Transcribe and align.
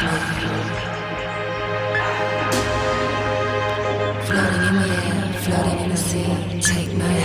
Floating 0.00 0.32
in 4.68 4.76
the 4.80 4.88
air, 4.88 5.32
floating 5.42 5.80
in 5.80 5.88
the 5.90 5.96
sea, 5.96 6.24
take 6.62 6.90
my 6.96 7.19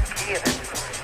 provozieren. 0.00 0.95